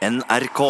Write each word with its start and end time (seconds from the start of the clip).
NRK. 0.00 0.60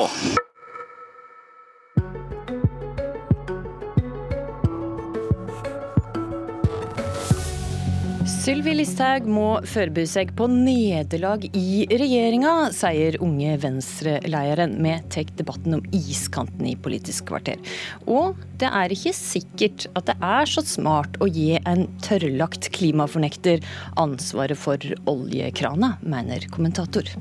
Sylvi 8.26 8.72
Listhaug 8.74 9.28
må 9.30 9.44
forberede 9.62 10.10
seg 10.10 10.32
på 10.34 10.48
nederlag 10.50 11.46
i 11.54 11.84
regjeringa, 11.86 12.72
sier 12.74 13.20
Unge 13.22 13.54
Venstre-lederen. 13.62 14.74
med 14.82 15.06
Tek 15.14 15.30
debatten 15.38 15.78
om 15.78 15.86
iskanten 15.94 16.66
i 16.66 16.74
Politisk 16.74 17.30
kvarter. 17.30 17.62
Og 18.10 18.34
det 18.58 18.72
er 18.82 18.90
ikke 18.90 19.14
sikkert 19.14 19.86
at 19.94 20.10
det 20.10 20.16
er 20.18 20.50
så 20.50 20.66
smart 20.66 21.20
å 21.22 21.30
gi 21.30 21.52
en 21.60 21.86
tørrlagt 22.02 22.72
klimafornekter 22.74 23.62
ansvaret 23.94 24.58
for 24.58 24.90
oljekrana, 25.06 26.00
mener 26.02 26.50
kommentator. 26.50 27.14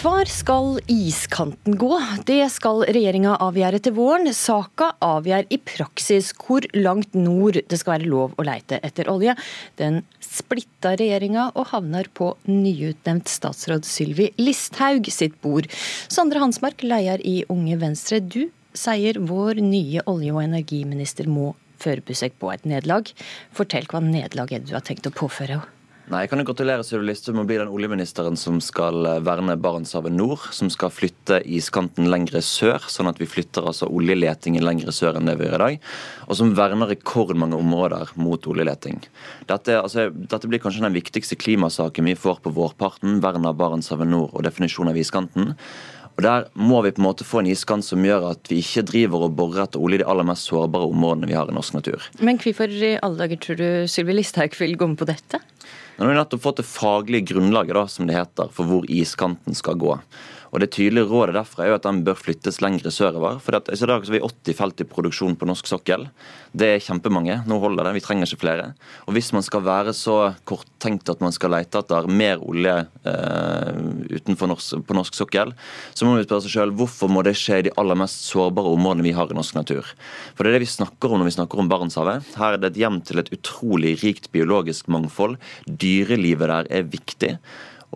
Hvor 0.00 0.24
skal 0.24 0.78
iskanten 0.88 1.74
gå? 1.76 1.90
Det 2.24 2.46
skal 2.54 2.80
regjeringa 2.88 3.34
avgjøre 3.44 3.80
til 3.84 3.92
våren. 3.98 4.30
Saka 4.32 4.94
avgjør 5.04 5.50
i 5.52 5.58
praksis 5.60 6.30
hvor 6.38 6.64
langt 6.72 7.12
nord 7.12 7.58
det 7.68 7.78
skal 7.80 7.98
være 7.98 8.08
lov 8.08 8.32
å 8.40 8.46
leite 8.46 8.78
etter 8.80 9.10
olje. 9.12 9.34
Den 9.76 10.00
splitta 10.24 10.94
regjeringa 10.96 11.50
og 11.50 11.68
havner 11.74 12.08
på 12.16 12.30
nyutnevnt 12.48 13.28
statsråd 13.28 13.84
Sylvi 13.84 14.30
Listhaug 14.40 15.12
sitt 15.12 15.36
bord. 15.44 15.68
Sondre 16.08 16.40
Hansmark, 16.40 16.80
leder 16.86 17.20
i 17.20 17.42
Unge 17.52 17.76
Venstre. 17.84 18.22
Du 18.24 18.48
sier 18.72 19.20
vår 19.20 19.60
nye 19.60 20.06
olje- 20.08 20.32
og 20.32 20.40
energiminister 20.46 21.28
må 21.28 21.52
forberede 21.82 22.16
seg 22.16 22.40
på 22.40 22.48
et 22.54 22.64
nederlag. 22.64 23.12
Fortell 23.52 23.92
hva 23.92 24.00
nederlag 24.00 24.56
er 24.56 24.64
det 24.64 24.72
du 24.72 24.76
har 24.78 24.88
tenkt 24.88 25.10
å 25.10 25.16
påføre 25.20 25.60
henne? 25.60 25.81
Nei, 26.12 26.26
jeg 26.26 26.28
kan 26.28 26.42
jo 26.42 26.44
gratulere 26.44 26.84
Sylvi 26.84 27.06
Listhaug 27.08 27.38
med 27.38 27.46
å 27.46 27.48
bli 27.48 27.56
den 27.56 27.70
oljeministeren 27.72 28.34
som 28.36 28.58
skal 28.60 29.06
eh, 29.08 29.20
verne 29.24 29.54
Barentshavet 29.56 30.12
nord. 30.12 30.42
Som 30.52 30.68
skal 30.68 30.90
flytte 30.92 31.38
iskanten 31.48 32.10
lengre 32.12 32.42
sør, 32.44 32.84
sånn 32.92 33.08
at 33.08 33.16
vi 33.22 33.28
flytter 33.30 33.64
altså 33.70 33.88
oljeletingen 33.88 34.60
lengre 34.66 34.92
sør 34.92 35.16
enn 35.16 35.30
det 35.30 35.38
vi 35.40 35.46
gjør 35.46 35.56
i 35.56 35.62
dag. 35.62 35.86
Og 36.26 36.36
som 36.36 36.52
verner 36.58 36.92
rekordmange 36.92 37.56
områder 37.56 38.12
mot 38.20 38.44
oljeleting. 38.44 39.00
Dette, 39.48 39.78
altså, 39.78 40.10
dette 40.12 40.52
blir 40.52 40.60
kanskje 40.60 40.84
den 40.84 40.98
viktigste 40.98 41.38
klimasaken 41.40 42.10
vi 42.10 42.18
får 42.26 42.42
på 42.44 42.52
vårparten. 42.60 43.22
Vern 43.24 43.48
av 43.48 43.56
Barentshavet 43.62 44.12
nord 44.12 44.36
og 44.36 44.44
definisjon 44.44 44.92
av 44.92 45.00
iskanten. 45.00 45.54
Og 46.12 46.26
Der 46.26 46.44
må 46.52 46.82
vi 46.84 46.92
på 46.92 47.00
en 47.00 47.06
måte 47.06 47.24
få 47.24 47.40
en 47.40 47.48
iskant 47.48 47.86
som 47.86 48.04
gjør 48.04 48.28
at 48.34 48.52
vi 48.52 48.60
ikke 48.60 48.84
driver 48.90 49.24
og 49.30 49.36
borer 49.38 49.64
etter 49.64 49.80
olje 49.80 50.02
i 50.02 50.02
de 50.02 50.10
aller 50.12 50.28
mest 50.28 50.50
sårbare 50.50 50.90
områdene 50.92 51.30
vi 51.30 51.38
har 51.38 51.48
i 51.48 51.56
norsk 51.56 51.78
natur. 51.78 52.04
Men 52.20 52.36
hvorfor 52.36 52.68
i 52.68 52.98
alle 53.00 53.22
dager 53.24 53.40
tror 53.40 53.60
du 53.62 53.68
Sylvi 53.88 54.18
Listhaug 54.18 54.60
vil 54.60 54.76
gå 54.76 54.92
med 54.92 55.00
på 55.00 55.08
dette? 55.08 55.40
Nå 55.96 56.04
har 56.04 56.12
vi 56.12 56.18
nettopp 56.18 56.44
fått 56.44 56.60
det 56.62 56.68
faglige 56.68 57.32
grunnlaget 57.34 57.76
da, 57.76 57.86
som 57.90 58.08
det 58.08 58.16
heter, 58.16 58.52
for 58.54 58.68
hvor 58.68 58.86
iskanten 58.90 59.56
skal 59.56 59.76
gå. 59.80 59.96
Og 60.52 60.60
Det 60.60 60.68
tydelige 60.76 61.08
rådet 61.08 61.32
derfra 61.32 61.64
er 61.64 61.70
jo 61.70 61.78
at 61.78 61.86
den 61.86 62.02
bør 62.04 62.18
flyttes 62.18 62.60
lengre 62.60 62.92
sørover. 62.92 63.40
for 63.40 63.52
det, 63.52 63.72
I 63.72 63.86
dag 63.86 64.04
har 64.04 64.12
vi 64.12 64.20
80 64.20 64.54
felt 64.54 64.80
i 64.80 64.84
produksjon 64.84 65.36
på 65.36 65.46
norsk 65.48 65.66
sokkel. 65.66 66.08
Det 66.52 66.68
er 66.68 66.84
kjempemange. 66.84 67.42
Nå 67.48 67.58
holder 67.58 67.84
det. 67.84 67.94
Vi 67.94 68.04
trenger 68.04 68.26
ikke 68.28 68.44
flere. 68.44 68.74
Og 69.08 69.14
Hvis 69.14 69.32
man 69.32 69.42
skal 69.42 69.64
være 69.64 69.94
så 69.96 70.36
korttenkt 70.44 71.08
at 71.08 71.20
man 71.20 71.32
skal 71.32 71.50
lete 71.56 71.78
etter 71.80 72.06
mer 72.06 72.36
olje 72.44 72.86
eh, 73.08 74.28
norsk, 74.36 74.84
på 74.84 74.94
norsk 74.94 75.14
sokkel, 75.14 75.54
så 75.94 76.04
må 76.04 76.16
vi 76.16 76.28
spørre 76.28 76.44
seg 76.44 76.52
selv 76.52 76.76
hvorfor 76.76 77.08
må 77.08 77.24
det 77.24 77.34
skje 77.34 77.62
i 77.62 77.66
de 77.68 77.74
aller 77.80 77.96
mest 77.96 78.28
sårbare 78.28 78.76
områdene 78.76 79.08
vi 79.08 79.16
har 79.16 79.32
i 79.32 79.34
norsk 79.34 79.56
natur. 79.56 79.88
For 80.36 80.44
det 80.44 80.52
er 80.52 80.60
det 80.60 80.66
vi 80.68 80.76
snakker 80.76 81.08
om 81.08 81.22
når 81.22 81.32
vi 81.32 81.36
snakker 81.40 81.58
om 81.58 81.68
Barentshavet. 81.72 82.36
Her 82.36 82.52
er 82.52 82.60
det 82.60 82.74
et 82.74 82.82
hjem 82.84 83.00
til 83.00 83.24
et 83.24 83.32
utrolig 83.32 83.96
rikt 84.04 84.28
biologisk 84.32 84.92
mangfold. 84.92 85.40
Dyrelivet 85.64 86.52
der 86.52 86.68
er 86.68 86.90
viktig. 86.92 87.38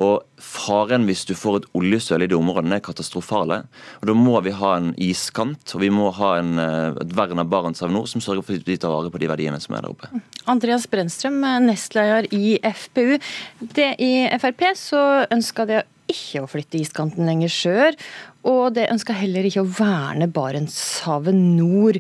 Og 0.03 0.25
Faren 0.43 1.07
hvis 1.09 1.25
du 1.29 1.33
får 1.39 1.61
et 1.61 1.69
oljesøl 1.79 2.27
i 2.27 2.29
de 2.29 2.37
områdene 2.37 2.77
er 2.77 2.85
katastrofale. 2.85 3.63
Og 4.01 4.07
Da 4.11 4.17
må 4.17 4.37
vi 4.45 4.53
ha 4.53 4.75
en 4.77 4.93
iskant 5.01 5.75
og 5.75 5.81
vi 5.81 5.91
må 5.93 6.11
ha 6.19 6.37
en, 6.41 6.59
eh, 6.59 7.01
et 7.01 7.17
vern 7.17 7.41
av 7.41 7.49
Barentshavet 7.49 7.95
nord 7.95 8.09
som 8.09 8.21
sørger 8.21 8.45
for 8.45 8.55
at 8.55 8.69
vi 8.69 8.77
tar 8.77 8.93
vare 8.93 9.11
på 9.11 9.21
de 9.21 9.31
verdiene 9.31 9.61
som 9.61 9.75
er 9.75 9.83
der 9.83 9.95
oppe. 9.95 10.23
Andreas 10.47 10.87
Brennstrøm, 10.87 11.41
nestleder 11.65 12.29
i 12.33 12.59
FPU. 12.63 13.19
Det 13.61 13.97
I 13.99 14.29
Frp 14.39 14.63
så 14.77 15.27
ønska 15.31 15.67
de 15.67 15.83
ikke 16.07 16.45
å 16.45 16.49
flytte 16.51 16.79
iskanten 16.79 17.27
lenger 17.27 17.51
sør. 17.51 17.97
Og 18.47 18.75
det 18.77 18.91
ønska 18.93 19.17
heller 19.17 19.47
ikke 19.49 19.65
å 19.65 19.73
verne 19.79 20.29
Barentshavet 20.31 21.35
nord. 21.35 21.99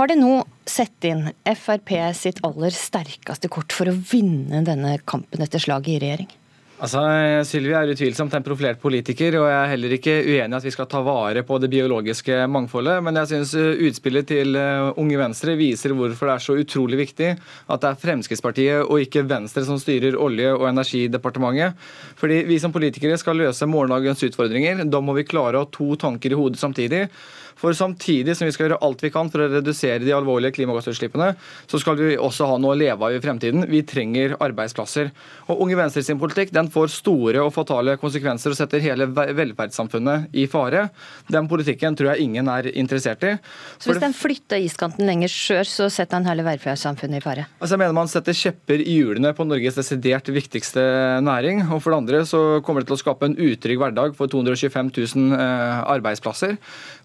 Har 0.00 0.10
det 0.10 0.18
nå 0.18 0.40
sett 0.66 1.06
inn 1.06 1.28
Frp 1.46 1.92
sitt 2.16 2.42
aller 2.46 2.74
sterkeste 2.74 3.48
kort 3.52 3.76
for 3.76 3.86
å 3.86 3.94
vinne 3.94 4.64
denne 4.66 4.96
kampen 5.06 5.44
etter 5.46 5.62
slaget 5.62 5.94
i 5.94 6.02
regjering? 6.02 6.34
Altså, 6.76 7.00
Sylvi 7.48 7.72
er 7.72 7.88
utvilsomt 7.88 8.34
en 8.36 8.44
profilert 8.44 8.76
politiker, 8.82 9.38
og 9.40 9.46
jeg 9.48 9.56
er 9.56 9.70
heller 9.70 9.92
ikke 9.96 10.16
uenig 10.26 10.52
i 10.52 10.56
at 10.58 10.66
vi 10.66 10.72
skal 10.74 10.88
ta 10.92 11.00
vare 11.00 11.40
på 11.48 11.56
det 11.62 11.70
biologiske 11.72 12.42
mangfoldet. 12.52 12.98
Men 13.04 13.16
jeg 13.16 13.30
syns 13.30 13.54
uh, 13.56 13.80
utspillet 13.88 14.28
til 14.28 14.58
uh, 14.60 14.90
Unge 15.00 15.16
Venstre 15.16 15.54
viser 15.56 15.94
hvorfor 15.96 16.28
det 16.28 16.34
er 16.34 16.44
så 16.44 16.58
utrolig 16.60 17.00
viktig 17.00 17.30
at 17.32 17.80
det 17.80 17.88
er 17.88 18.02
Fremskrittspartiet 18.02 18.82
og 18.84 19.06
ikke 19.06 19.24
Venstre 19.24 19.64
som 19.64 19.80
styrer 19.80 20.18
Olje- 20.20 20.52
og 20.52 20.66
energidepartementet. 20.68 21.80
Fordi 22.20 22.42
vi 22.50 22.60
som 22.60 22.76
politikere 22.76 23.16
skal 23.16 23.40
løse 23.40 23.70
morgendagens 23.72 24.28
utfordringer. 24.28 24.84
Da 24.84 25.00
må 25.00 25.16
vi 25.16 25.24
klare 25.24 25.56
å 25.56 25.64
ha 25.64 25.72
to 25.72 25.96
tanker 25.96 26.36
i 26.36 26.40
hodet 26.42 26.60
samtidig. 26.60 27.06
For 27.56 27.72
samtidig 27.76 28.36
som 28.36 28.46
vi 28.48 28.52
skal 28.54 28.68
gjøre 28.68 28.80
alt 28.84 29.02
vi 29.04 29.10
kan 29.12 29.30
for 29.32 29.42
å 29.42 29.48
redusere 29.48 30.02
de 30.04 30.12
alvorlige 30.12 30.58
klimagassutslippene, 30.58 31.30
så 31.70 31.80
skal 31.80 31.96
vi 31.98 32.16
også 32.20 32.48
ha 32.50 32.58
noe 32.60 32.74
å 32.74 32.78
leve 32.78 33.08
av 33.08 33.16
i 33.16 33.20
fremtiden. 33.22 33.64
Vi 33.70 33.80
trenger 33.88 34.36
arbeidsplasser. 34.44 35.08
Og 35.48 35.62
Unge 35.64 35.78
Venstre 35.78 36.04
sin 36.04 36.20
politikk 36.20 36.52
den 36.54 36.68
får 36.72 36.92
store 36.98 37.44
og 37.44 37.54
fatale 37.56 37.96
konsekvenser 38.00 38.52
og 38.52 38.58
setter 38.58 38.84
hele 38.84 39.08
velferdssamfunnet 39.08 40.36
i 40.36 40.46
fare. 40.50 40.88
Den 41.32 41.48
politikken 41.48 41.96
tror 41.96 42.12
jeg 42.12 42.26
ingen 42.26 42.50
er 42.52 42.68
interessert 42.74 43.24
i. 43.24 43.36
Så 43.80 43.92
hvis 43.92 44.02
den 44.02 44.16
flytter 44.16 44.60
iskanten 44.60 45.08
lenger 45.08 45.32
sør, 45.32 45.64
så 45.70 45.88
setter 45.92 46.20
han 46.20 46.28
hele 46.28 46.44
velferdssamfunnet 46.46 47.22
i 47.22 47.24
fare? 47.24 47.48
Altså 47.60 47.76
jeg 47.76 47.84
mener 47.84 47.96
Man 47.96 48.10
setter 48.12 48.36
kjepper 48.36 48.82
i 48.84 48.98
hjulene 48.98 49.32
på 49.36 49.46
Norges 49.48 49.78
desidert 49.78 50.28
viktigste 50.28 50.84
næring. 51.24 51.64
Og 51.70 51.80
for 51.80 51.94
det 51.94 52.02
andre 52.02 52.22
så 52.28 52.42
kommer 52.66 52.84
det 52.84 52.90
til 52.90 52.98
å 52.98 53.02
skape 53.04 53.30
en 53.30 53.38
utrygg 53.48 53.80
hverdag 53.80 54.16
for 54.18 54.28
225 54.32 54.92
000 54.92 55.40
eh, 55.40 55.80
arbeidsplasser. 55.96 56.56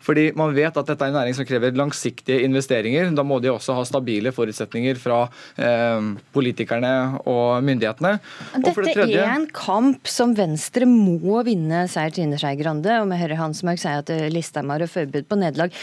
Fordi 0.02 0.32
man 0.38 0.41
vet 0.56 0.78
at 0.78 0.90
dette 0.92 1.06
er 1.06 1.12
en 1.12 1.18
næring 1.20 1.38
som 1.38 1.48
krever 1.48 1.76
langsiktige 1.78 2.42
investeringer. 2.46 3.12
Da 3.16 3.26
må 3.28 3.40
de 3.44 3.52
også 3.54 3.76
ha 3.78 3.86
stabile 3.88 4.34
forutsetninger 4.36 5.00
fra 5.02 5.24
eh, 5.62 6.10
politikerne 6.36 6.94
og 7.30 7.62
myndighetene. 7.68 8.16
Dette 8.58 8.74
og 8.74 8.82
det 8.86 8.96
tredje, 8.98 9.22
er 9.22 9.36
en 9.36 9.48
kamp 9.56 10.10
som 10.10 10.36
Venstre 10.38 10.88
må 10.90 11.42
vinne, 11.48 11.86
sier 11.92 12.14
Trine 12.14 12.40
Skei 12.42 12.58
Grande. 12.60 12.98
Og 13.04 13.10
vi 13.12 13.22
hører 13.22 13.42
Hansmark 13.42 13.82
si 13.82 13.92
at 13.92 14.12
Listhaug 14.34 14.72
har 14.72 14.88
forbud 14.92 15.30
på 15.30 15.40
nederlag. 15.40 15.74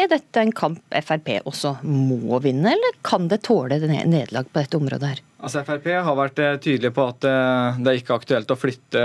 Er 0.00 0.10
dette 0.12 0.42
en 0.42 0.54
kamp 0.54 0.80
Frp 1.04 1.30
også 1.44 1.76
må 1.84 2.40
vinne, 2.44 2.74
eller 2.74 2.98
kan 3.06 3.28
det 3.30 3.42
tåle 3.46 3.78
nederlag 3.82 4.48
på 4.50 4.62
dette 4.62 4.78
området 4.78 5.14
her? 5.14 5.22
Altså 5.44 5.64
Frp 5.66 5.90
har 6.06 6.16
vært 6.16 6.40
eh, 6.40 6.56
tydelig 6.62 6.94
på 6.96 7.04
at 7.10 7.26
eh, 7.28 7.80
det 7.82 7.92
er 7.92 8.00
ikke 8.00 8.18
aktuelt 8.18 8.52
å 8.52 8.58
flytte 8.58 9.04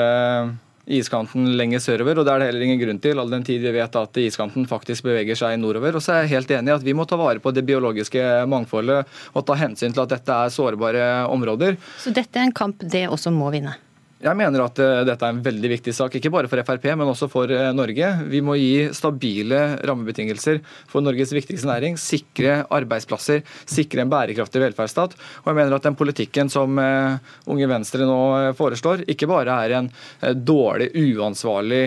iskanten 0.89 1.51
lenger 1.57 1.81
sørover. 1.83 2.19
og 2.19 2.25
Det 2.25 2.33
er 2.33 2.39
det 2.41 2.49
heller 2.49 2.65
ingen 2.65 2.81
grunn 2.81 3.01
til, 3.01 3.19
all 3.21 3.29
den 3.31 3.45
tid 3.47 3.61
vi 3.63 3.73
vet 3.75 3.99
at 4.01 4.21
iskanten 4.21 4.67
faktisk 4.69 5.05
beveger 5.07 5.37
seg 5.37 5.59
nordover. 5.61 5.95
Og 5.95 6.03
så 6.03 6.15
er 6.15 6.23
jeg 6.23 6.35
helt 6.35 6.55
enig 6.57 6.73
i 6.73 6.77
at 6.77 6.87
vi 6.87 6.95
må 6.97 7.05
ta 7.09 7.19
vare 7.19 7.41
på 7.43 7.53
det 7.55 7.65
biologiske 7.67 8.23
mangfoldet 8.49 9.03
og 9.33 9.45
ta 9.45 9.57
hensyn 9.59 9.93
til 9.93 10.05
at 10.05 10.15
dette 10.15 10.39
er 10.45 10.53
sårbare 10.53 11.05
områder. 11.29 11.77
Så 12.01 12.13
dette 12.15 12.39
er 12.39 12.49
en 12.49 12.55
kamp 12.55 12.81
det 12.81 13.07
også 13.09 13.33
må 13.33 13.51
vinne? 13.53 13.77
Jeg 14.19 14.35
mener 14.35 14.59
at 14.65 14.79
uh, 14.83 15.05
dette 15.07 15.23
er 15.23 15.31
en 15.31 15.39
veldig 15.39 15.69
viktig 15.71 15.93
sak, 15.95 16.17
ikke 16.19 16.31
bare 16.33 16.49
for 16.51 16.59
Frp, 16.67 16.89
men 16.99 17.07
også 17.07 17.29
for 17.31 17.47
uh, 17.55 17.69
Norge. 17.71 18.07
Vi 18.27 18.41
må 18.43 18.57
gi 18.59 18.89
stabile 18.91 19.77
rammebetingelser 19.87 20.57
for 20.91 20.99
Norges 21.05 21.31
viktigste 21.31 21.69
næring, 21.69 21.95
sikre 21.95 22.57
arbeidsplasser, 22.67 23.45
sikre 23.63 24.03
en 24.03 24.11
bærekraftig 24.11 24.59
velferdsstat. 24.59 25.15
Og 25.15 25.47
jeg 25.47 25.57
mener 25.61 25.75
at 25.77 25.87
den 25.87 25.95
politikken 25.95 26.51
som 26.51 26.75
uh, 26.83 27.15
Unge 27.47 27.69
Venstre 27.71 28.03
nå 28.09 28.17
foreslår, 28.59 29.05
ikke 29.07 29.29
bare 29.31 29.55
er 29.63 29.75
en 29.77 29.87
dårlig, 30.35 30.89
uansvarlig 30.99 31.79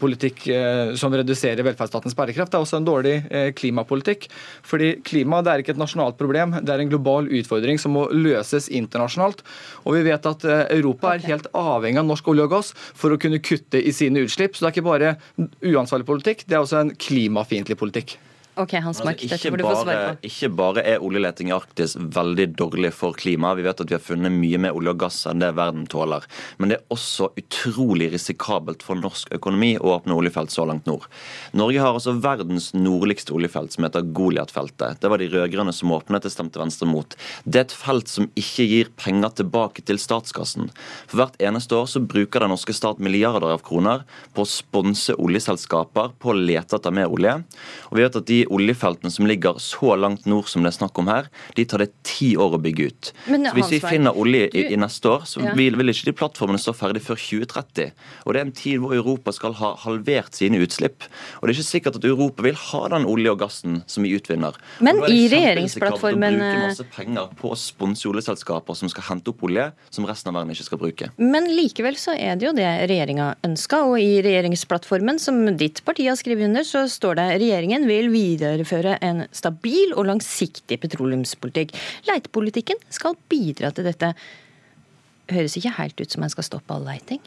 politikk 0.00 0.42
som 0.98 1.14
reduserer 1.14 1.62
velferdsstatens 1.64 2.16
bærekraft, 2.18 2.50
det 2.50 2.58
er 2.58 2.64
også 2.66 2.80
en 2.80 2.88
dårlig 2.88 3.14
klimapolitikk. 3.58 4.26
Fordi 4.66 4.90
klima 5.06 5.38
det 5.44 5.52
er 5.52 5.62
ikke 5.62 5.76
et 5.76 5.80
nasjonalt 5.80 6.18
problem, 6.18 6.56
det 6.66 6.74
er 6.74 6.82
en 6.82 6.90
global 6.90 7.30
utfordring 7.38 7.78
som 7.80 7.94
må 7.94 8.06
løses 8.10 8.68
internasjonalt. 8.74 9.44
Og 9.84 9.98
vi 9.98 10.04
vet 10.08 10.30
at 10.32 10.46
Europa 10.74 11.14
er 11.14 11.26
helt 11.28 11.48
avhengig 11.54 11.75
avhengig 11.76 12.02
av 12.02 12.08
norsk 12.08 12.30
olje 12.32 12.46
og 12.46 12.54
gass 12.56 12.72
for 12.76 13.14
å 13.14 13.20
kunne 13.20 13.42
kutte 13.44 13.80
i 13.80 13.94
sine 13.94 14.24
utslipp. 14.26 14.56
Så 14.56 14.64
det 14.64 14.70
er 14.70 14.76
ikke 14.76 14.88
bare 14.90 15.16
uansvarlig 15.64 16.08
politikk, 16.08 16.46
det 16.46 16.58
er 16.58 16.64
også 16.64 16.82
en 16.82 16.94
klimafiendtlig 16.96 17.78
politikk. 17.80 18.16
Ok, 18.56 18.72
Hans 18.80 19.02
Mark, 19.04 19.20
altså, 19.20 19.34
dette 19.34 19.50
får 19.52 19.60
du 19.60 19.64
få 19.66 19.72
svare 19.82 20.04
på. 20.06 20.28
Ikke 20.30 20.48
bare 20.56 20.82
er 20.88 21.02
oljeleting 21.04 21.50
i 21.50 21.52
Arktis 21.52 21.92
veldig 22.00 22.46
dårlig 22.56 22.88
for 22.96 23.12
klimaet. 23.12 23.58
Vi 23.58 23.64
vet 23.66 23.82
at 23.82 23.90
vi 23.90 23.96
har 23.98 24.00
funnet 24.00 24.32
mye 24.32 24.60
mer 24.64 24.78
olje 24.78 24.94
og 24.94 25.02
gass 25.02 25.18
enn 25.28 25.42
det 25.42 25.50
verden 25.58 25.82
tåler. 25.92 26.24
Men 26.56 26.72
det 26.72 26.78
er 26.78 26.94
også 26.96 27.28
utrolig 27.36 28.08
risikabelt 28.14 28.80
for 28.86 28.96
norsk 28.96 29.34
økonomi 29.36 29.74
å 29.76 29.90
åpne 29.98 30.16
oljefelt 30.16 30.54
så 30.54 30.64
langt 30.70 30.88
nord. 30.88 31.04
Norge 31.52 31.82
har 31.84 31.98
altså 31.98 32.14
verdens 32.24 32.70
nordligste 32.72 33.34
oljefelt, 33.36 33.76
som 33.76 33.84
heter 33.84 34.08
Goliat-feltet. 34.16 35.02
Det 35.04 35.12
var 35.12 35.20
de 35.20 35.28
rød-grønne 35.34 35.76
som 35.76 35.92
åpnet, 35.92 36.24
det 36.24 36.32
stemte 36.32 36.62
Venstre 36.62 36.88
mot. 36.88 37.18
Det 37.44 37.60
er 37.60 37.68
et 37.68 37.76
felt 37.76 38.08
som 38.08 38.30
ikke 38.40 38.64
gir 38.70 38.92
penger 38.96 39.36
tilbake 39.42 39.84
til 39.84 40.00
statskassen. 40.00 40.72
For 41.04 41.20
hvert 41.20 41.36
eneste 41.44 41.76
år 41.76 41.92
så 41.92 42.00
bruker 42.00 42.40
den 42.40 42.54
norske 42.54 42.72
stat 42.72 43.04
milliarder 43.04 43.52
av 43.52 43.60
kroner 43.68 44.08
på 44.32 44.46
å 44.46 44.48
sponse 44.48 45.12
oljeselskaper, 45.20 46.16
på 46.16 46.32
å 46.32 46.40
lete 46.40 46.80
etter 46.80 46.96
mer 46.96 47.12
olje. 47.12 47.36
Og 47.92 48.00
vi 48.00 48.06
vet 48.06 48.20
at 48.24 48.32
de 48.32 48.45
oljefeltene 48.52 49.12
som 49.12 49.28
ligger 49.28 49.60
så 49.62 49.94
langt 49.98 50.26
nord 50.28 50.48
som 50.50 50.64
det 50.64 50.72
er 50.72 50.78
snakk 50.78 50.98
om 51.00 51.10
her, 51.10 51.30
de 51.56 51.64
tar 51.68 51.82
det 51.84 51.90
ti 52.06 52.32
år 52.40 52.56
å 52.56 52.62
bygge 52.62 52.88
ut. 52.90 53.12
Men, 53.30 53.48
så 53.48 53.54
Hvis 53.58 53.72
vi 53.76 53.80
finner 53.84 54.16
olje 54.16 54.48
i, 54.50 54.66
i 54.74 54.80
neste 54.80 55.10
år, 55.10 55.26
så 55.28 55.42
ja. 55.44 55.54
vil, 55.58 55.76
vil, 55.78 55.92
ikke 55.92 56.10
de 56.10 56.16
plattformene 56.16 56.60
stå 56.62 56.74
ferdig 56.76 57.02
før 57.06 57.20
2030. 57.20 57.92
Og 58.24 58.34
Det 58.34 58.40
er 58.40 58.46
en 58.46 58.54
tid 58.56 58.82
hvor 58.82 58.94
Europa 58.96 59.34
skal 59.36 59.56
ha 59.60 59.72
halvert 59.84 60.36
sine 60.36 60.60
utslipp. 60.62 61.06
Og 61.40 61.46
Det 61.46 61.54
er 61.54 61.58
ikke 61.58 61.68
sikkert 61.70 62.00
at 62.00 62.08
Europa 62.08 62.46
vil 62.46 62.58
ha 62.68 62.82
den 62.96 63.08
olje 63.08 63.32
og 63.32 63.40
gassen 63.42 63.80
som 63.90 64.06
vi 64.06 64.14
utvinner. 64.16 64.56
Men 64.84 65.02
i 65.08 65.26
regjeringsplattformen 65.32 66.36
å 66.36 66.42
bruke 66.42 66.52
eh, 66.52 66.66
masse 66.68 66.88
penger 66.96 67.32
på 67.40 67.52
å 67.52 67.58
sponse 67.60 68.08
oljeselskaper 68.10 68.78
som 68.78 68.90
skal 68.92 69.08
hente 69.10 69.32
opp 69.32 69.44
olje 69.46 69.70
som 69.90 70.06
resten 70.08 70.30
av 70.30 70.38
verden 70.38 70.54
ikke 70.54 70.68
skal 70.68 70.82
bruke. 70.82 71.10
Men 71.20 71.48
likevel 71.52 71.98
så 72.00 72.14
er 72.16 72.38
det 72.38 72.48
jo 72.48 72.54
det 72.56 72.68
regjeringa 72.90 73.32
ønska, 73.46 73.82
og 73.88 73.98
i 74.02 74.20
regjeringsplattformen 74.24 75.20
som 75.22 75.42
ditt 75.58 75.82
parti 75.86 76.06
har 76.08 76.18
skrevet 76.18 76.48
under, 76.48 76.66
så 76.66 76.84
står 76.90 77.18
det 77.18 77.26
regjeringen 77.42 77.86
vil 77.88 78.10
videre 78.12 78.35
videreføre 78.36 78.98
en 79.04 79.24
stabil 79.34 79.94
og 79.96 80.06
langsiktig 80.10 80.78
petroleumspolitikk. 80.82 81.74
Leitepolitikken 82.08 82.82
skal 82.92 83.16
bidra 83.30 83.72
til 83.74 83.88
dette. 83.88 84.12
Høres 85.32 85.56
ikke 85.58 85.74
helt 85.80 86.00
ut 86.00 86.12
som 86.12 86.22
en 86.22 86.32
skal 86.32 86.46
stoppe 86.46 86.76
all 86.76 86.86
leiting? 86.86 87.24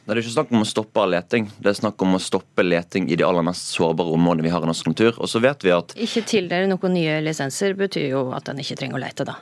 Det 0.00 0.16
er 0.16 0.20
ikke 0.24 0.32
snakk 0.32 0.52
om 0.56 0.64
å 0.64 0.66
stoppe 0.66 1.02
all 1.02 1.12
leting, 1.14 1.44
det 1.62 1.70
er 1.70 1.76
snakk 1.76 2.02
om 2.02 2.16
å 2.16 2.20
stoppe 2.22 2.64
leting 2.64 3.04
i 3.12 3.18
de 3.20 3.22
aller 3.22 3.44
mest 3.46 3.68
sårbare 3.76 4.10
områdene 4.16 4.46
vi 4.48 4.50
har 4.50 4.64
i 4.64 4.70
norsk 4.70 4.88
natur. 4.90 5.12
Og 5.20 5.30
så 5.30 5.42
vet 5.44 5.62
vi 5.62 5.70
at... 5.76 5.94
Ikke 5.94 6.24
tildele 6.26 6.66
noen 6.72 6.96
nye 6.96 7.20
lisenser 7.22 7.76
betyr 7.78 8.08
jo 8.16 8.22
at 8.34 8.48
en 8.50 8.58
ikke 8.58 8.78
trenger 8.80 8.98
å 8.98 9.02
lete, 9.04 9.28
da. 9.28 9.36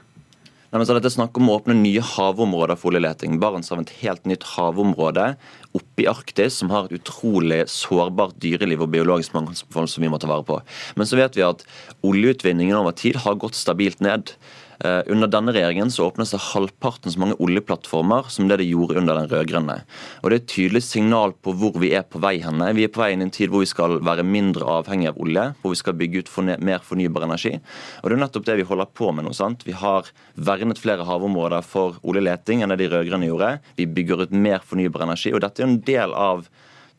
Nei, 0.69 0.83
men 0.83 0.85
så 0.85 0.93
Dette 0.93 1.09
er 1.09 1.15
snakk 1.15 1.39
om 1.41 1.49
å 1.49 1.55
åpne 1.57 1.73
nye 1.79 2.03
havområder 2.05 2.77
for 2.77 2.93
oljeleting. 2.93 3.39
Barentshavet 3.41 3.87
er 3.87 3.95
et 3.95 4.01
helt 4.03 4.27
nytt 4.29 4.43
havområde 4.51 5.31
oppe 5.73 6.05
i 6.05 6.09
Arktis 6.11 6.59
som 6.61 6.69
har 6.75 6.85
et 6.91 6.99
utrolig 6.99 7.63
sårbart 7.73 8.37
dyreliv 8.43 8.85
og 8.85 8.91
biologisk 8.93 9.33
mangfold 9.33 9.89
som 9.89 10.05
vi 10.05 10.11
må 10.13 10.21
ta 10.21 10.29
vare 10.29 10.45
på. 10.45 10.59
Men 11.01 11.09
så 11.09 11.17
vet 11.17 11.39
vi 11.41 11.47
at 11.47 11.65
oljeutvinningen 12.05 12.77
over 12.77 12.93
tid 12.93 13.17
har 13.25 13.41
gått 13.41 13.57
stabilt 13.57 14.05
ned. 14.05 14.35
Eh, 14.85 15.01
under 15.11 15.27
denne 15.27 15.53
regjeringen 15.55 15.91
så 15.91 16.07
åpnes 16.07 16.31
det 16.31 16.39
halvparten 16.53 17.11
så 17.11 17.19
mange 17.19 17.37
oljeplattformer 17.43 18.29
som 18.31 18.47
det 18.49 18.61
det 18.61 18.69
gjorde 18.69 19.01
under 19.01 19.19
den 19.19 19.31
rød-grønne. 19.31 19.81
Og 20.23 20.31
Det 20.31 20.37
er 20.37 20.43
et 20.43 20.53
tydelig 20.53 20.83
signal 20.87 21.35
på 21.35 21.55
hvor 21.59 21.79
vi 21.83 21.91
er 21.99 22.05
på 22.07 22.21
vei 22.23 22.39
henne. 22.45 22.71
Vi 22.75 22.85
er 22.87 22.93
på 22.95 23.03
vei 23.03 23.13
inn 23.13 23.25
i 23.25 23.27
en 23.27 23.35
tid 23.35 23.51
hvor 23.51 23.65
vi 23.65 23.71
skal 23.71 23.99
være 23.99 24.23
mindre 24.23 24.63
avhengig 24.63 25.11
av 25.11 25.19
olje, 25.19 25.49
hvor 25.63 25.75
vi 25.75 25.81
skal 25.83 25.99
bygge 25.99 26.23
ut 26.23 26.61
mer 26.63 26.79
fornybar 26.79 27.27
energi. 27.27 27.59
Og 28.03 28.11
Det 28.11 28.17
er 28.17 28.23
nettopp 28.23 28.47
det 28.47 28.57
vi 28.57 28.69
holder 28.71 28.87
på 28.87 29.13
med 29.13 29.25
nå. 29.25 29.35
sant? 29.35 29.67
Vi 29.67 29.73
har 29.73 30.07
vernet 30.37 30.79
flere 30.79 31.05
havområder 31.05 31.63
for 31.63 31.99
oljeleting 32.03 32.63
enn 32.63 32.71
det 32.71 32.79
de 32.79 32.89
rød-grønne 32.89 33.27
gjorde. 33.27 33.59
Vi 33.77 33.87
bygger 33.87 34.23
ut 34.23 34.31
mer 34.31 34.61
fornybar 34.61 35.03
energi. 35.03 35.33
og 35.33 35.41
Dette 35.41 35.63
er 35.63 35.67
en 35.67 35.81
del 35.81 36.15
av 36.15 36.49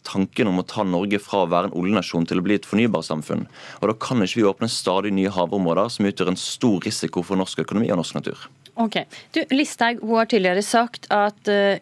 tanken 0.07 0.50
om 0.51 0.62
å 0.62 0.66
ta 0.68 0.86
Norge 0.88 1.19
fra 1.22 1.44
å 1.44 1.50
være 1.51 1.69
en 1.69 1.78
oljenasjon 1.80 2.28
til 2.30 2.42
å 2.42 2.46
bli 2.46 2.57
et 2.60 2.68
fornybarsamfunn. 2.68 3.46
Og 3.81 3.86
Da 3.90 3.96
kan 4.07 4.24
ikke 4.24 4.42
vi 4.42 4.48
åpne 4.50 4.69
stadig 4.72 5.13
nye 5.16 5.31
havområder 5.34 5.92
som 5.94 6.07
utgjør 6.10 6.34
en 6.34 6.40
stor 6.40 6.80
risiko 6.86 7.24
for 7.25 7.40
norsk 7.40 7.63
økonomi 7.66 7.92
og 7.92 8.01
norsk 8.01 8.19
natur. 8.19 8.50
Ok. 8.80 9.01
Du, 9.36 9.44
Listhaug 9.51 10.04
har 10.07 10.30
tidligere 10.31 10.63
sagt 10.63 11.10
at 11.12 11.51
uh, 11.51 11.81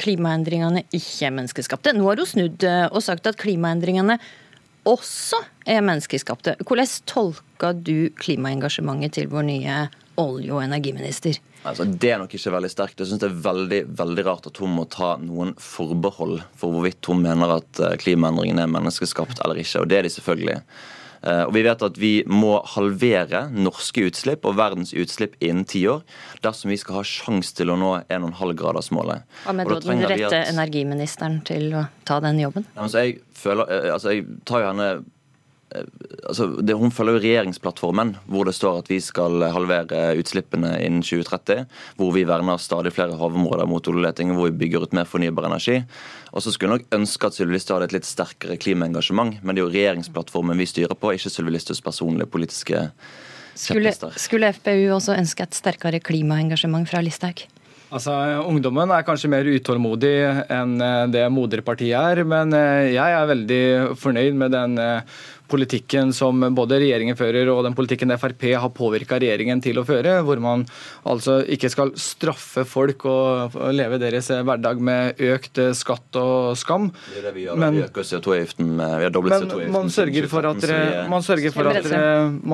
klimaendringene 0.00 0.86
ikke 0.88 1.28
er 1.28 1.34
menneskeskapte. 1.36 1.92
Nå 1.96 2.06
har 2.08 2.22
hun 2.22 2.28
snudd 2.28 2.64
uh, 2.64 2.86
og 2.88 3.04
sagt 3.04 3.28
at 3.28 3.40
klimaendringene 3.40 4.16
også 4.88 5.42
er 5.68 5.84
menneskeskapte. 5.84 6.56
Hvordan 6.64 6.88
tolker 7.10 7.76
du 7.76 8.08
klimaengasjementet 8.20 9.18
til 9.18 9.28
vår 9.32 9.46
nye 9.50 9.80
olje- 10.20 10.54
og 10.56 10.64
energiminister? 10.64 11.36
Altså, 11.66 11.84
det 11.84 12.12
er 12.14 12.20
nok 12.22 12.32
ikke 12.36 12.54
veldig 12.54 12.70
sterkt. 12.72 13.00
Jeg 13.00 13.10
synes 13.10 13.20
Det 13.20 13.28
er 13.28 13.42
veldig 13.44 13.80
veldig 13.98 14.24
rart 14.26 14.48
at 14.48 14.60
hun 14.62 14.72
må 14.78 14.86
ta 14.88 15.16
noen 15.20 15.52
forbehold 15.60 16.40
for 16.56 16.72
hvorvidt 16.72 17.10
hun 17.10 17.20
mener 17.24 17.58
at 17.58 17.82
eh, 17.82 17.98
klimaendringene 18.00 18.64
er 18.64 18.72
menneskeskapt 18.72 19.42
eller 19.44 19.60
ikke. 19.60 19.82
Og 19.82 19.90
det 19.90 19.98
er 19.98 20.08
de 20.08 20.14
selvfølgelig. 20.16 20.56
Eh, 21.22 21.42
og 21.44 21.52
Vi 21.54 21.64
vet 21.66 21.84
at 21.84 22.00
vi 22.00 22.12
må 22.28 22.54
halvere 22.74 23.44
norske 23.52 24.06
utslipp 24.08 24.46
og 24.48 24.56
verdens 24.60 24.94
utslipp 24.96 25.36
innen 25.44 25.66
ti 25.68 25.84
år 25.90 26.00
dersom 26.44 26.72
vi 26.72 26.80
skal 26.80 27.00
ha 27.00 27.04
sjanse 27.06 27.52
til 27.58 27.72
å 27.72 27.78
nå 27.80 27.92
1,5-gradersmålet. 28.08 29.28
Hva 29.44 29.56
med 29.56 29.72
den 29.84 30.04
rette 30.08 30.32
at... 30.32 30.52
energiministeren 30.54 31.42
til 31.44 31.74
å 31.76 31.86
ta 32.08 32.22
den 32.24 32.40
jobben? 32.40 32.68
Altså, 32.74 33.04
jeg, 33.04 33.20
føler, 33.36 33.68
eh, 33.68 33.92
altså, 33.92 34.16
jeg 34.16 34.28
tar 34.48 34.64
jo 34.64 34.72
henne 34.72 34.92
altså, 36.28 36.46
det, 36.60 36.74
Hun 36.78 36.92
følger 36.94 37.18
jo 37.18 37.22
regjeringsplattformen, 37.24 38.14
hvor 38.30 38.48
det 38.48 38.54
står 38.56 38.80
at 38.82 38.90
vi 38.90 39.00
skal 39.04 39.44
halvere 39.54 40.14
utslippene 40.20 40.74
innen 40.84 41.04
2030. 41.06 41.66
Hvor 42.00 42.12
vi 42.16 42.26
verner 42.28 42.60
stadig 42.60 42.94
flere 42.96 43.18
havområder 43.20 43.68
mot 43.70 43.88
oljeleting, 43.88 44.34
hvor 44.36 44.50
vi 44.50 44.58
bygger 44.64 44.86
ut 44.86 44.96
mer 44.96 45.08
fornybar 45.08 45.48
energi. 45.50 45.80
Og 46.32 46.44
så 46.44 46.52
skulle 46.54 46.74
hun 46.74 46.80
nok 46.80 47.00
ønske 47.00 47.26
at 47.26 47.38
Sylvi 47.38 47.56
Listhaug 47.56 47.80
hadde 47.80 47.90
et 47.90 47.98
litt 47.98 48.08
sterkere 48.08 48.58
klimaengasjement, 48.60 49.40
men 49.42 49.56
det 49.56 49.62
er 49.62 49.66
jo 49.66 49.74
regjeringsplattformen 49.74 50.60
vi 50.60 50.68
styrer 50.70 50.98
på, 50.98 51.14
ikke 51.16 51.32
Sylvi 51.32 51.56
Listhaugs 51.56 51.82
personlige 51.82 52.30
politiske 52.30 52.88
skulle, 53.60 53.92
skulle 54.16 54.52
FpU 54.54 54.92
også 54.94 55.16
ønske 55.18 55.44
et 55.44 55.56
sterkere 55.58 56.00
klimaengasjement 56.00 56.86
fra 56.88 57.02
Listhaug? 57.04 57.42
Altså, 57.90 58.12
Ungdommen 58.46 58.92
er 58.94 59.02
kanskje 59.02 59.32
mer 59.32 59.48
utålmodig 59.50 60.14
enn 60.54 60.76
eh, 60.84 61.08
det 61.10 61.24
moderpartiet 61.34 61.96
er, 61.98 62.22
men 62.22 62.54
eh, 62.54 62.92
jeg 62.94 63.16
er 63.16 63.30
veldig 63.32 63.64
fornøyd 63.98 64.38
med 64.38 64.54
den 64.54 64.78
politikken 65.50 66.14
som 66.16 66.42
både 66.56 66.80
regjeringen 66.82 67.18
fører 67.18 67.50
og 67.52 67.64
den 67.66 67.76
politikken 67.76 68.12
Frp 68.20 68.46
har 68.54 68.72
påvirka 68.74 69.18
regjeringen 69.20 69.62
til 69.64 69.80
å 69.80 69.86
føre, 69.86 70.20
hvor 70.26 70.40
man 70.42 70.64
altså 71.08 71.40
ikke 71.50 71.70
skal 71.72 71.94
straffe 72.00 72.64
folk 72.68 73.06
og 73.10 73.56
leve 73.74 74.00
deres 74.02 74.30
hverdag 74.30 74.82
med 74.84 75.20
økt 75.30 75.60
skatt 75.76 76.18
og 76.20 76.58
skam. 76.58 76.90
Det 77.14 77.24
det 77.24 77.34
vi 77.36 77.46
gjør. 77.46 77.58
Men, 77.60 77.78
vi 77.78 77.84
øker 77.86 78.06
CO2-avgiften. 78.06 78.70
Vi 78.76 79.06
har 79.06 79.14
doblet 79.14 79.36
CO2-avgiften. 79.36 79.74
Man 79.74 79.90
sørger 79.94 80.28
for 80.30 80.50
at, 80.50 80.68
man 81.10 81.26
sørger 81.26 81.54
for 81.54 81.70
at 81.70 81.90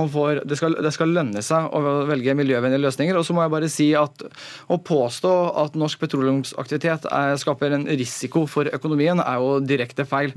man 0.00 0.10
får, 0.12 0.42
det, 0.48 0.58
skal, 0.60 0.78
det 0.86 0.92
skal 0.94 1.14
lønne 1.16 1.44
seg 1.44 1.68
å 1.76 1.82
velge 2.10 2.36
miljøvennlige 2.38 2.84
løsninger. 2.86 3.18
Og 3.18 3.26
så 3.26 3.36
må 3.36 3.44
jeg 3.44 3.54
bare 3.56 3.72
si 3.72 3.90
at 3.98 4.26
å 4.72 4.80
påstå 4.80 5.34
at 5.64 5.78
norsk 5.78 6.02
petroleumsaktivitet 6.04 7.08
er, 7.10 7.36
skaper 7.40 7.76
en 7.76 7.86
risiko 7.90 8.46
for 8.50 8.70
økonomien, 8.72 9.22
er 9.22 9.40
jo 9.42 9.60
direkte 9.64 10.06
feil. 10.08 10.34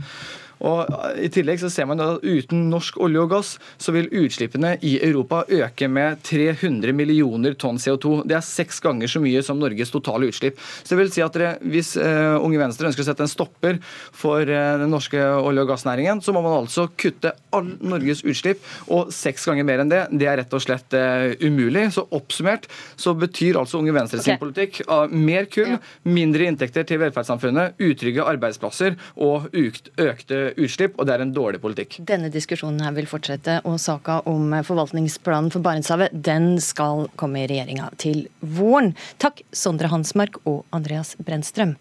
Og 0.65 0.89
I 1.19 1.29
tillegg 1.31 1.61
så 1.61 1.69
ser 1.71 1.87
man 1.89 2.01
at 2.03 2.23
uten 2.25 2.67
norsk 2.71 2.97
olje 3.01 3.23
og 3.23 3.31
gass 3.31 3.51
så 3.79 3.93
vil 3.95 4.09
utslippene 4.21 4.75
i 4.85 4.97
Europa 5.05 5.43
øke 5.47 5.87
med 5.91 6.19
300 6.27 6.93
millioner 6.95 7.55
tonn 7.59 7.79
CO2. 7.79 8.23
Det 8.27 8.37
er 8.37 8.45
seks 8.45 8.81
ganger 8.83 9.11
så 9.11 9.21
mye 9.23 9.43
som 9.45 9.59
Norges 9.61 9.93
totale 9.93 10.29
utslipp. 10.29 10.59
Så 10.83 10.93
det 10.93 10.99
vil 11.01 11.13
si 11.13 11.23
at 11.23 11.35
dere, 11.35 11.55
Hvis 11.69 11.95
uh, 11.99 12.37
Unge 12.43 12.59
Venstre 12.59 12.89
ønsker 12.89 13.05
å 13.05 13.07
sette 13.07 13.25
en 13.25 13.31
stopper 13.31 13.79
for 14.15 14.43
uh, 14.43 14.75
den 14.81 14.91
norske 14.91 15.19
olje- 15.19 15.63
og 15.63 15.71
gassnæringen, 15.71 16.21
så 16.23 16.35
må 16.35 16.43
man 16.45 16.57
altså 16.61 16.89
kutte 16.99 17.33
all 17.55 17.71
Norges 17.79 18.23
utslipp, 18.27 18.63
og 18.91 19.13
seks 19.15 19.47
ganger 19.47 19.67
mer 19.67 19.83
enn 19.83 19.91
det. 19.91 20.03
Det 20.11 20.27
er 20.29 20.41
rett 20.41 20.55
og 20.55 20.63
slett 20.63 20.95
uh, 20.97 21.31
umulig. 21.43 21.87
Så 21.95 22.05
oppsummert 22.15 22.67
så 22.99 23.15
betyr 23.17 23.59
altså 23.59 23.79
Unge 23.79 23.95
Venstre 23.95 24.21
sin 24.21 24.35
okay. 24.35 24.43
politikk 24.43 24.81
mer 25.09 25.47
kull, 25.51 25.77
mindre 26.07 26.47
inntekter 26.49 26.85
til 26.87 26.99
velferdssamfunnet, 27.01 27.79
utrygge 27.79 28.25
arbeidsplasser 28.27 28.97
og 29.23 29.49
økte 29.53 30.48
utslipp, 30.57 30.97
og 30.99 31.07
det 31.07 31.15
er 31.15 31.23
en 31.23 31.33
dårlig 31.35 31.61
politikk. 31.63 31.99
Denne 32.07 32.31
diskusjonen 32.33 32.81
her 32.85 32.95
vil 32.97 33.09
fortsette, 33.09 33.59
og 33.67 33.79
saka 33.81 34.19
om 34.29 34.53
forvaltningsplanen 34.65 35.51
for 35.53 35.65
Barentshavet 35.65 36.13
den 36.13 36.51
skal 36.63 37.07
komme 37.19 37.43
i 37.43 37.47
regjeringa 37.49 37.89
til 38.01 38.25
våren. 38.39 38.93
Takk, 39.21 39.43
Sondre 39.55 39.91
Hansmark 39.91 40.39
og 40.49 40.63
Andreas 40.75 41.15
Brennstrøm. 41.21 41.75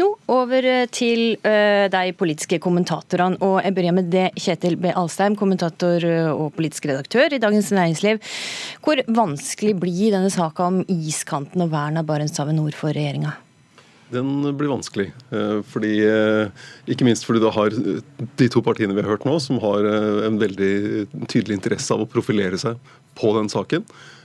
Nå 0.00 0.10
over 0.32 0.68
til 0.94 1.36
uh, 1.44 1.86
de 1.92 2.04
politiske 2.18 2.60
kommentatorene, 2.62 3.40
og 3.44 3.60
jeg 3.64 3.76
begynner 3.76 3.98
med 4.00 4.12
det, 4.14 4.26
Kjetil 4.40 4.78
B. 4.80 4.92
Alstein, 4.94 5.38
kommentator 5.38 6.04
og 6.34 6.52
politisk 6.56 6.88
redaktør 6.90 7.34
i 7.34 7.40
Dagens 7.42 7.72
Næringsliv. 7.74 8.20
Hvor 8.84 9.00
vanskelig 9.08 9.76
blir 9.80 10.14
denne 10.14 10.32
saka 10.32 10.68
om 10.70 10.82
iskanten 10.88 11.64
og 11.64 11.72
vern 11.74 12.00
av 12.00 12.08
Barentshavet 12.08 12.56
nord 12.56 12.76
for 12.78 12.94
regjeringa? 12.94 13.34
Den 14.14 14.56
blir 14.56 14.70
vanskelig. 14.70 15.10
Eh, 15.34 15.60
fordi, 15.68 15.92
eh, 16.06 16.48
ikke 16.90 17.06
minst 17.06 17.26
fordi 17.26 17.42
du 17.42 17.50
har 17.52 17.74
de 18.38 18.48
to 18.48 18.62
partiene 18.62 18.94
vi 18.94 19.02
har 19.02 19.10
hørt 19.10 19.26
nå, 19.26 19.36
som 19.42 19.60
har 19.62 19.84
eh, 19.84 20.26
en 20.28 20.38
veldig 20.40 21.26
tydelig 21.26 21.58
interesse 21.58 21.94
av 21.94 22.04
å 22.04 22.10
profilere 22.10 22.58
seg 22.60 22.78
på 23.18 23.34
den 23.36 23.50
saken. 23.52 23.84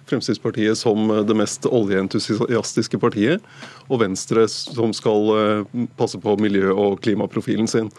Fremskrittspartiet 0.10 0.78
som 0.78 1.10
det 1.28 1.38
mest 1.38 1.68
oljeentusiastiske 1.70 2.98
partiet, 3.02 3.44
og 3.90 4.02
Venstre 4.02 4.48
som 4.50 4.94
skal 4.96 5.68
passe 6.00 6.18
på 6.18 6.34
miljø- 6.42 6.74
og 6.74 6.98
klimaprofilen 7.06 7.70
sin. 7.70 7.92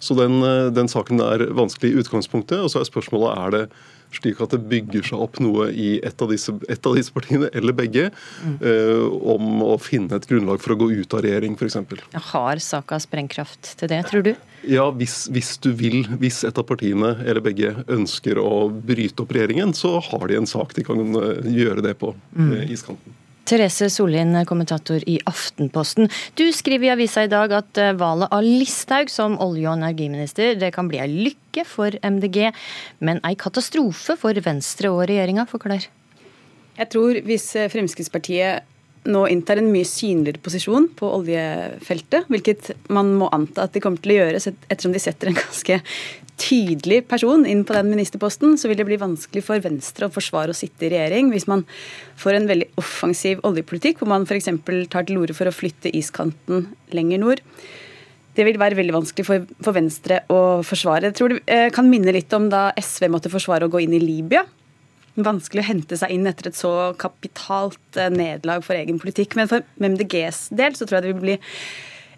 Så 0.00 0.16
den, 0.16 0.40
den 0.72 0.88
saken 0.88 1.20
er 1.20 1.50
vanskelig 1.52 1.90
i 1.90 2.00
utgangspunktet. 2.00 2.62
Og 2.64 2.72
så 2.72 2.80
er 2.80 2.88
spørsmålet 2.88 3.36
er 3.36 3.52
det 3.52 3.64
slik 4.14 4.40
at 4.42 4.54
det 4.54 4.62
bygger 4.70 5.06
seg 5.10 5.22
opp 5.22 5.40
noe 5.42 5.70
i 5.70 5.90
et 6.06 6.22
av 6.22 6.30
disse, 6.32 6.54
et 6.70 6.86
av 6.86 6.96
disse 6.98 7.14
partiene, 7.14 7.50
eller 7.56 7.76
begge, 7.76 8.08
mm. 8.42 8.56
uh, 8.64 9.06
om 9.34 9.64
å 9.66 9.76
finne 9.82 10.16
et 10.16 10.28
grunnlag 10.30 10.62
for 10.62 10.74
å 10.74 10.80
gå 10.82 10.90
ut 11.00 11.16
av 11.16 11.24
regjering, 11.26 11.56
f.eks. 11.58 11.78
Har 12.32 12.62
saka 12.64 13.00
sprengkraft 13.02 13.74
til 13.80 13.92
det, 13.92 14.02
tror 14.10 14.26
du? 14.26 14.34
Ja, 14.68 14.90
hvis, 14.92 15.24
hvis, 15.32 15.54
du 15.62 15.70
vil, 15.76 16.02
hvis 16.20 16.42
et 16.44 16.58
av 16.60 16.66
partiene 16.68 17.14
eller 17.24 17.40
begge 17.44 17.72
ønsker 17.88 18.40
å 18.42 18.68
bryte 18.68 19.24
opp 19.24 19.32
regjeringen, 19.36 19.72
så 19.76 19.96
har 20.10 20.26
de 20.28 20.36
en 20.40 20.50
sak 20.50 20.74
de 20.76 20.84
kan 20.84 21.00
eh, 21.00 21.48
gjøre 21.62 21.86
det 21.86 21.96
på 22.00 22.12
mm. 22.36 22.50
Eh, 22.50 22.66
iskanten. 22.74 23.16
Therese 23.50 23.88
Sollien, 23.90 24.36
kommentator 24.46 25.02
i 25.10 25.16
Aftenposten. 25.26 26.06
Du 26.38 26.44
skriver 26.54 26.86
i 26.86 26.92
avisa 26.92 27.24
i 27.26 27.30
dag 27.30 27.50
at 27.56 27.80
eh, 27.82 27.96
valget 27.98 28.30
av 28.30 28.46
Listhaug 28.46 29.10
som 29.10 29.34
olje- 29.42 29.66
og 29.66 29.80
energiminister 29.80 30.54
det 30.60 30.70
kan 30.76 30.86
bli 30.90 31.00
ei 31.02 31.08
lykke 31.10 31.64
for 31.66 31.96
MDG, 32.06 32.52
men 33.02 33.18
ei 33.26 33.34
katastrofe 33.34 34.14
for 34.20 34.38
Venstre 34.44 34.92
og 34.94 35.02
regjeringa. 35.10 35.48
Forklar. 35.50 35.88
Jeg 36.78 36.92
tror 36.94 37.18
hvis 37.26 37.48
eh, 37.58 37.66
Fremskrittspartiet 37.72 38.69
nå 39.08 39.22
inntar 39.32 39.60
en 39.60 39.70
mye 39.72 39.86
synligere 39.88 40.42
posisjon 40.44 40.90
på 40.96 41.08
oljefeltet, 41.16 42.26
hvilket 42.28 42.72
man 42.92 43.14
må 43.16 43.30
anta 43.32 43.64
at 43.64 43.72
de 43.72 43.80
kommer 43.80 44.02
til 44.02 44.12
å 44.12 44.18
gjøre 44.18 44.42
ettersom 44.42 44.92
de 44.92 45.00
setter 45.00 45.30
en 45.30 45.38
ganske 45.38 45.80
tydelig 46.40 47.02
person 47.08 47.44
inn 47.48 47.62
på 47.68 47.76
den 47.76 47.90
ministerposten, 47.92 48.56
så 48.60 48.68
vil 48.68 48.80
det 48.80 48.86
bli 48.88 49.00
vanskelig 49.00 49.42
for 49.44 49.60
Venstre 49.64 50.08
å 50.08 50.14
forsvare 50.14 50.54
å 50.54 50.56
sitte 50.56 50.86
i 50.86 50.92
regjering 50.92 51.32
hvis 51.32 51.48
man 51.50 51.66
får 52.20 52.38
en 52.38 52.48
veldig 52.50 52.70
offensiv 52.80 53.42
oljepolitikk, 53.46 54.00
hvor 54.00 54.12
man 54.12 54.28
f.eks. 54.28 54.48
tar 54.92 55.08
til 55.08 55.20
orde 55.20 55.36
for 55.36 55.48
å 55.48 55.54
flytte 55.54 55.92
iskanten 55.96 56.70
lenger 56.96 57.24
nord. 57.24 57.44
Det 58.36 58.46
vil 58.46 58.60
være 58.60 58.78
veldig 58.78 58.94
vanskelig 58.94 59.26
for, 59.26 59.74
Venstre 59.74 60.22
å 60.32 60.60
forsvare. 60.64 61.10
Jeg 61.10 61.18
tror 61.18 61.34
det 61.34 61.40
eh, 61.50 61.68
kan 61.74 61.88
minne 61.90 62.14
litt 62.14 62.32
om 62.36 62.46
da 62.52 62.68
SV 62.78 63.08
måtte 63.12 63.32
forsvare 63.32 63.66
å 63.66 63.72
gå 63.72 63.82
inn 63.84 63.96
i 63.96 64.02
Libya 64.02 64.44
vanskelig 65.18 65.64
å 65.64 65.68
hente 65.70 65.98
seg 65.98 66.12
inn 66.14 66.28
etter 66.30 66.50
et 66.50 66.58
så 66.58 66.92
kapitalt 67.00 67.98
eh, 67.98 68.10
nederlag 68.12 68.64
for 68.66 68.78
egen 68.78 69.00
politikk. 69.02 69.36
Men 69.38 69.50
for 69.50 69.66
MDGs 69.80 70.48
del 70.56 70.76
så 70.78 70.86
tror 70.86 71.00
jeg 71.00 71.06
det 71.08 71.14
vil 71.14 71.24
bli 71.24 71.38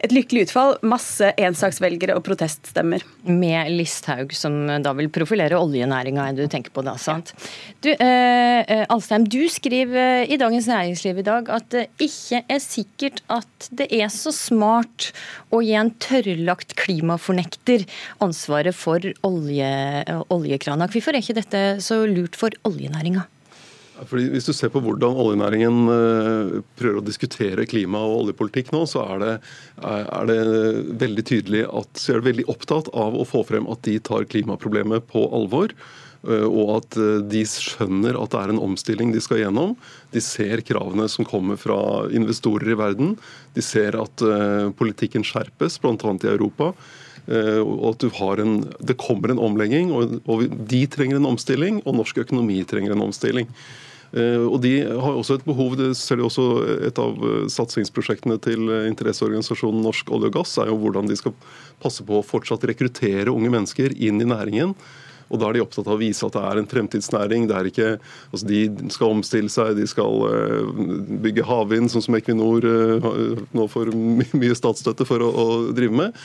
et 0.02 0.14
lykkelig 0.14 0.48
utfall. 0.48 0.76
Masse 0.86 1.32
ensaksvelgere 1.40 2.16
og 2.18 2.24
proteststemmer. 2.26 3.04
Med 3.28 3.70
Listhaug, 3.76 4.34
som 4.36 4.66
da 4.82 4.94
vil 4.98 5.10
profilere 5.14 5.58
oljenæringa, 5.60 6.28
er 6.28 6.38
du 6.38 6.44
tenker 6.50 6.74
på 6.74 6.84
da, 6.86 6.96
sant? 7.00 7.32
Du, 7.84 7.90
eh, 7.92 8.62
Alstein, 8.90 9.12
Alstheim, 9.12 9.24
du 9.28 9.48
skriver 9.48 10.30
i 10.30 10.38
Dagens 10.40 10.66
Næringsliv 10.70 11.18
i 11.18 11.26
dag 11.26 11.48
at 11.52 11.68
det 11.74 11.84
ikke 12.00 12.42
er 12.48 12.60
sikkert 12.62 13.20
at 13.32 13.68
det 13.70 13.88
er 13.92 14.08
så 14.12 14.32
smart 14.34 15.10
å 15.52 15.60
gi 15.64 15.74
en 15.78 15.92
tørrlagt 16.02 16.76
klimafornekter 16.80 17.84
ansvaret 18.24 18.74
for 18.76 19.04
olje, 19.26 19.72
oljekrana. 20.32 20.88
Hvorfor 20.88 21.12
er 21.12 21.22
ikke 21.22 21.38
dette 21.42 21.62
så 21.84 22.02
lurt 22.08 22.38
for 22.38 22.54
oljenæringa? 22.68 23.26
Fordi 24.08 24.28
hvis 24.32 24.46
du 24.48 24.52
ser 24.56 24.70
på 24.72 24.80
hvordan 24.82 25.18
oljenæringen 25.20 25.80
eh, 25.92 26.52
prøver 26.78 27.00
å 27.00 27.06
diskutere 27.06 27.66
klima- 27.68 28.00
og 28.06 28.22
oljepolitikk 28.22 28.72
nå, 28.74 28.84
så 28.88 29.04
er 29.14 29.22
det, 29.22 29.32
er 29.84 30.30
det 30.30 30.38
veldig 31.02 31.24
tydelig 31.28 31.66
at 31.68 32.00
så 32.00 32.14
er 32.14 32.22
det 32.22 32.30
veldig 32.30 32.46
opptatt 32.52 32.88
av 32.96 33.18
å 33.18 33.26
få 33.28 33.44
frem 33.48 33.68
at 33.72 33.84
de 33.86 33.98
tar 34.00 34.26
klimaproblemet 34.32 35.06
på 35.12 35.26
alvor. 35.36 35.74
Eh, 36.24 36.46
og 36.46 36.74
at 36.78 36.98
eh, 36.98 37.20
de 37.34 37.44
skjønner 37.48 38.16
at 38.18 38.32
det 38.32 38.40
er 38.40 38.54
en 38.54 38.64
omstilling 38.64 39.12
de 39.12 39.22
skal 39.22 39.44
gjennom. 39.44 39.76
De 40.16 40.24
ser 40.24 40.64
kravene 40.66 41.06
som 41.12 41.28
kommer 41.28 41.60
fra 41.60 41.78
investorer 42.16 42.72
i 42.72 42.80
verden. 42.80 43.14
De 43.52 43.64
ser 43.64 43.98
at 44.00 44.24
politikken 44.78 45.24
skjerpes, 45.26 45.76
bl.a. 45.82 45.96
i 45.98 46.32
Europa. 46.32 46.72
Og 47.22 47.84
at 47.92 48.02
du 48.02 48.08
har 48.16 48.40
en, 48.42 48.64
Det 48.82 48.96
kommer 48.98 49.30
en 49.30 49.38
omlegging, 49.38 49.92
og 49.94 50.42
de 50.68 50.80
trenger 50.90 51.20
en 51.20 51.28
omstilling, 51.30 51.78
og 51.86 51.94
norsk 51.94 52.18
økonomi 52.24 52.64
trenger 52.66 52.96
en 52.96 53.04
omstilling. 53.04 53.46
Eh, 54.12 54.44
og 54.44 54.60
De 54.60 54.74
har 54.84 55.14
også 55.16 55.38
et 55.38 55.46
behov, 55.46 55.76
det 55.80 55.94
ser 55.96 56.20
de 56.20 56.26
også 56.26 56.44
Et 56.88 56.98
av 57.00 57.22
eh, 57.28 57.46
satsingsprosjektene 57.48 58.36
til 58.44 58.68
eh, 58.68 58.88
interesseorganisasjonen 58.90 59.80
Norsk 59.84 60.12
olje 60.12 60.28
og 60.28 60.36
gass 60.36 60.58
er 60.60 60.68
jo 60.68 60.76
hvordan 60.82 61.08
de 61.08 61.16
skal 61.16 61.32
passe 61.80 62.04
på 62.04 62.18
å 62.18 62.26
fortsatt 62.26 62.66
rekruttere 62.68 63.32
unge 63.32 63.52
mennesker 63.52 63.96
inn 63.96 64.20
i 64.20 64.28
næringen. 64.28 64.76
Og 65.32 65.40
Da 65.40 65.48
er 65.48 65.56
de 65.56 65.64
opptatt 65.64 65.88
av 65.88 65.96
å 65.96 66.00
vise 66.00 66.26
at 66.26 66.36
det 66.36 66.42
er 66.44 66.60
en 66.60 66.68
fremtidsnæring. 66.68 67.48
det 67.48 67.56
er 67.56 67.70
ikke, 67.70 67.88
altså 68.30 68.46
De 68.46 68.90
skal 68.92 69.14
omstille 69.16 69.52
seg, 69.52 69.74
de 69.76 69.86
skal 69.88 70.22
bygge 71.24 71.46
havvind, 71.48 71.90
sånn 71.90 72.04
som 72.04 72.18
Equinor 72.18 72.66
nå 73.56 73.66
får 73.72 73.92
mye 73.96 74.58
statsstøtte 74.58 75.06
for 75.08 75.24
å, 75.24 75.30
å 75.32 75.48
drive 75.72 75.96
med. 75.96 76.22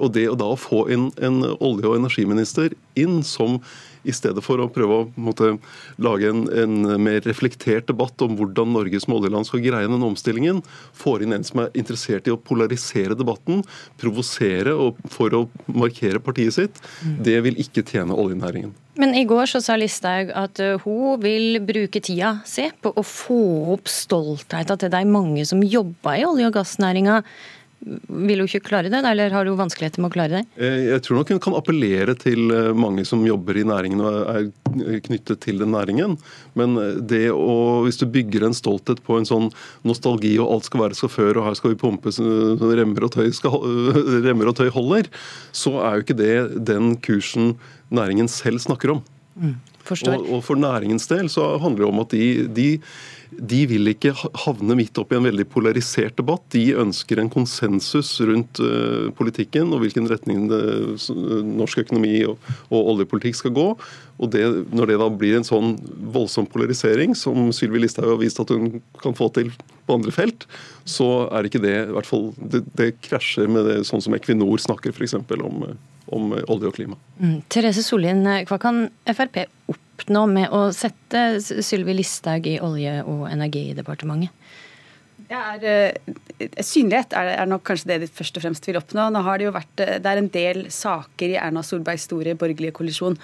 Og 0.00 0.12
det 0.14 0.28
og 0.32 0.38
da 0.42 0.50
å 0.52 0.60
få 0.60 0.86
en, 0.90 1.10
en 1.22 1.42
olje- 1.60 1.88
og 1.88 1.98
energiminister 2.00 2.74
inn 2.98 3.22
som 3.26 3.60
i 4.04 4.14
stedet 4.14 4.44
for 4.44 4.60
å 4.60 4.68
prøve 4.72 5.00
å 5.00 5.08
måtte, 5.20 5.54
lage 6.02 6.30
en, 6.30 6.44
en, 6.52 6.76
mer 7.00 7.24
reflektert 7.26 7.88
debatt 7.90 8.20
om 8.24 8.36
hvordan 8.38 8.72
Norges 8.74 9.06
som 9.06 9.16
oljeland 9.16 9.48
skal 9.48 9.64
greie 9.64 9.90
den 9.90 10.06
omstillingen, 10.06 10.62
får 10.96 11.24
inn 11.24 11.36
en 11.36 11.46
som 11.46 11.64
er 11.64 11.74
interessert 11.78 12.28
i 12.28 12.34
å 12.34 12.40
polarisere 12.40 13.16
debatten, 13.18 13.64
provosere 14.00 14.76
for 15.12 15.34
å 15.36 15.44
markere 15.66 16.22
partiet 16.22 16.56
sitt, 16.56 16.80
det 17.24 17.40
vil 17.44 17.60
ikke 17.60 17.86
tjene 17.86 18.16
oljenæringen. 18.16 18.74
Men 19.00 19.14
i 19.18 19.24
går 19.26 19.48
så 19.50 19.58
sa 19.62 19.74
Listhaug 19.78 20.30
at 20.38 20.60
uh, 20.62 20.78
hun 20.84 21.18
vil 21.22 21.58
bruke 21.66 21.98
tida 22.04 22.36
si 22.46 22.68
på 22.82 22.92
å 22.94 23.02
få 23.02 23.40
opp 23.74 23.90
stoltheten 23.90 24.78
til 24.84 24.92
de 24.92 25.02
mange 25.08 25.42
som 25.48 25.64
jobber 25.66 26.20
i 26.20 26.26
olje- 26.28 26.50
og 26.50 26.54
gassnæringa. 26.60 27.22
Vil 27.84 28.40
hun 28.40 28.48
ikke 28.48 28.70
klare 28.70 28.88
det, 28.88 29.00
eller 29.04 29.34
har 29.34 29.48
hun 29.48 29.58
vanskeligheter 29.58 30.00
med 30.00 30.08
å 30.08 30.14
klare 30.14 30.38
det? 30.38 30.42
Eh, 30.56 30.86
jeg 30.88 31.02
tror 31.04 31.18
nok 31.18 31.32
hun 31.34 31.40
kan 31.42 31.56
appellere 31.58 32.14
til 32.16 32.48
eh, 32.54 32.70
mange 32.72 33.04
som 33.04 33.24
jobber 33.26 33.58
i 33.60 33.64
næringen 33.68 34.00
og 34.00 34.16
er 34.32 35.02
knyttet 35.04 35.42
til 35.44 35.60
den 35.60 35.74
næringen. 35.74 36.16
Men 36.56 36.78
eh, 36.80 36.96
det 37.12 37.26
å, 37.34 37.82
hvis 37.84 38.00
du 38.00 38.06
bygger 38.08 38.48
en 38.48 38.56
stolthet 38.56 39.02
på 39.04 39.18
en 39.20 39.28
sånn 39.28 39.50
nostalgi 39.84 40.32
og 40.38 40.54
alt 40.54 40.70
skal 40.70 40.86
være 40.86 40.98
som 40.98 41.12
før, 41.12 41.42
og 41.42 41.50
her 41.50 41.58
skal 41.60 41.74
vi 41.74 41.80
pumpe 41.84 42.14
så 42.14 42.24
remmer 42.72 43.04
og 43.04 43.12
tøy, 43.18 43.28
skal, 43.36 43.58
remmer 44.24 44.48
og 44.48 44.56
tøy 44.62 44.70
holder, 44.72 45.12
så 45.52 45.76
er 45.84 45.98
jo 45.98 46.06
ikke 46.06 46.20
det 46.22 46.34
den 46.72 46.94
kursen 47.04 47.58
næringen 47.94 48.32
selv 48.32 48.64
snakker 48.64 48.96
om. 48.96 49.04
Mm, 49.34 49.58
og, 49.84 50.28
og, 50.30 50.40
For 50.46 50.56
næringens 50.56 51.08
del 51.10 51.28
så 51.32 51.56
handler 51.60 51.84
det 51.84 51.90
om 51.90 52.02
at 52.04 52.12
de, 52.14 52.26
de 52.54 52.68
de 53.38 53.60
vil 53.70 53.90
ikke 53.90 54.12
havne 54.44 54.76
midt 54.78 54.98
opp 55.00 55.12
i 55.12 55.18
en 55.18 55.26
veldig 55.26 55.46
polarisert 55.50 56.16
debatt. 56.18 56.44
De 56.54 56.62
ønsker 56.80 57.20
en 57.20 57.30
konsensus 57.32 58.12
rundt 58.24 58.60
uh, 58.62 59.10
politikken 59.18 59.72
og 59.74 59.82
hvilken 59.84 60.08
retning 60.10 60.48
det, 60.50 60.62
norsk 61.54 61.84
økonomi 61.84 62.16
og, 62.28 62.50
og, 62.70 62.80
oljepolitikk 62.94 63.38
skal 63.38 63.54
gå. 63.56 63.68
Og 64.22 64.30
det, 64.30 64.44
Når 64.74 64.92
det 64.92 64.98
da 65.02 65.08
blir 65.10 65.38
en 65.38 65.46
sånn 65.46 65.74
voldsom 66.14 66.48
polarisering, 66.50 67.16
som 67.18 67.50
Sylvi 67.54 67.82
Listhaug 67.82 68.12
har 68.12 68.20
vist 68.20 68.40
at 68.42 68.52
hun 68.54 68.78
kan 69.02 69.16
få 69.18 69.30
til 69.34 69.50
på 69.84 69.98
andre 69.98 70.14
felt, 70.14 70.46
så 70.88 71.26
er 71.34 71.48
ikke 71.48 71.62
det 71.64 71.74
i 71.82 71.94
hvert 71.96 72.08
fall, 72.08 72.30
det, 72.38 72.62
det 72.78 72.94
krasjer 73.04 73.50
med 73.50 73.68
det 73.68 73.80
sånn 73.88 74.02
som 74.04 74.14
Equinor 74.16 74.62
snakker 74.62 74.94
f.eks. 74.94 75.18
om, 75.18 75.64
om 76.14 76.36
olje 76.38 76.70
og 76.70 76.76
klima. 76.76 77.00
Mm. 77.18 77.40
Therese 77.52 77.84
Sollien, 77.84 78.24
hva 78.48 78.60
kan 78.62 78.86
Frp 79.10 79.44
opp 79.68 79.83
oppnå 79.94 80.26
med 80.26 80.50
å 80.52 80.66
sette 80.74 81.40
Sylvi 81.40 81.94
Listhaug 81.94 82.46
i 82.50 82.58
Olje- 82.62 83.04
og 83.06 83.28
energidepartementet? 83.30 84.34
Er, 85.34 85.64
eh, 85.64 86.54
synlighet 86.62 87.14
er, 87.16 87.30
er, 87.34 87.48
nok 87.48 87.64
kanskje 87.66 87.90
det 87.92 87.98
de 88.04 88.08
først 88.10 88.38
og 88.38 88.44
fremst 88.44 88.66
vil 88.68 88.78
oppnå. 88.78 89.08
Nå 89.12 89.22
har 89.26 89.38
Det 89.38 89.48
jo 89.48 89.54
vært, 89.54 89.80
eh, 89.82 89.98
det 90.02 90.10
er 90.10 90.20
en 90.20 90.30
del 90.34 90.60
saker 90.72 91.34
i 91.34 91.38
Erna 91.40 91.62
Solbergs 91.66 92.06
store 92.08 92.36
borgerlige 92.38 92.74
koalisjon 92.76 93.18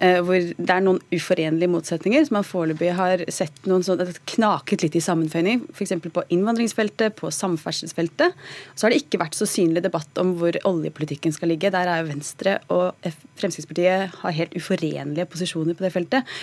eh, 0.00 0.20
hvor 0.24 0.38
det 0.40 0.74
er 0.74 0.84
noen 0.84 1.00
uforenlige 1.12 1.72
motsetninger 1.72 2.26
som 2.26 2.38
man 2.38 2.48
foreløpig 2.48 2.92
har 2.96 3.24
sett 3.32 3.68
noen 3.70 3.84
sånn, 3.86 4.02
knaket 4.34 4.86
litt 4.86 4.98
i 4.98 5.04
sammenføyning. 5.04 5.66
F.eks. 5.74 5.96
på 6.08 6.26
innvandringsfeltet, 6.32 7.16
på 7.20 7.32
samferdselsfeltet. 7.34 8.36
Så 8.74 8.86
har 8.86 8.94
det 8.94 9.04
ikke 9.04 9.22
vært 9.22 9.38
så 9.38 9.48
synlig 9.48 9.84
debatt 9.86 10.20
om 10.22 10.34
hvor 10.40 10.56
oljepolitikken 10.68 11.36
skal 11.36 11.52
ligge. 11.52 11.72
Der 11.74 11.88
er 11.88 12.02
jo 12.02 12.10
Venstre 12.10 12.58
og 12.72 13.12
Fremskrittspartiet 13.40 14.20
har 14.22 14.36
helt 14.36 14.56
uforenlige 14.58 15.28
posisjoner 15.30 15.76
på 15.76 15.86
det 15.86 15.94
feltet. 15.94 16.36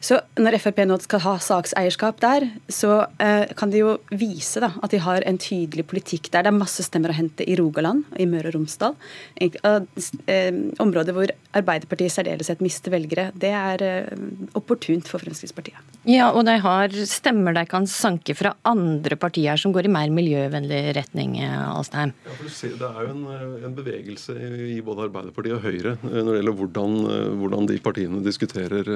Så 0.00 0.20
når 0.38 0.58
Frp 0.62 0.84
nå 0.86 0.98
skal 1.02 1.22
ha 1.24 1.34
sakseierskap 1.42 2.20
der, 2.22 2.46
så 2.70 3.00
eh, 3.22 3.50
kan 3.58 3.72
de 3.72 3.82
jo 3.82 3.96
vise 4.14 4.62
da, 4.62 4.70
at 4.82 4.94
de 4.94 5.00
har 5.02 5.24
en 5.26 5.40
tydelig 5.42 5.88
politikk 5.90 6.30
der. 6.30 6.46
Det 6.46 6.52
er 6.52 6.58
masse 6.58 6.84
stemmer 6.86 7.10
å 7.10 7.18
hente 7.18 7.46
i 7.46 7.56
Rogaland 7.58 8.04
og 8.12 8.20
i 8.22 8.28
Møre 8.30 8.52
og 8.52 8.58
Romsdal. 8.58 8.94
Eh, 9.42 10.60
områder 10.78 11.16
hvor 11.16 11.32
Arbeiderpartiet 11.58 12.12
i 12.12 12.14
særdeleshet 12.14 12.62
mister 12.62 12.94
velgere. 12.94 13.28
Det 13.34 13.50
er 13.50 13.84
eh, 13.84 14.22
opportunt 14.58 15.10
for 15.10 15.22
Fremskrittspartiet. 15.22 15.96
Ja, 16.08 16.30
og 16.30 16.44
de 16.46 16.54
har 16.62 16.94
stemmer 17.08 17.56
de 17.56 17.64
kan 17.68 17.88
sanke 17.90 18.36
fra 18.38 18.54
andre 18.68 19.18
partier 19.18 19.58
som 19.60 19.74
går 19.74 19.88
i 19.88 19.92
mer 19.92 20.14
miljøvennlig 20.14 20.82
retning, 20.98 21.38
eh, 21.42 21.66
Alstheim? 21.72 22.14
Ja, 22.22 22.36
for 22.36 22.46
du 22.46 22.54
ser, 22.54 22.76
Det 22.78 22.86
er 22.86 23.08
jo 23.08 23.14
en, 23.16 23.26
eh, 23.34 23.66
en, 23.66 23.74
bevegelse 23.78 24.38
i 24.76 24.78
både 24.84 25.08
Arbeiderpartiet 25.08 25.58
og 25.58 25.62
Høyre 25.66 25.96
når 26.02 26.30
det 26.30 26.38
gjelder 26.38 26.58
hvordan, 26.60 26.96
hvordan 27.40 27.68
de 27.68 27.78
partiene 27.82 28.22
diskuterer 28.24 28.88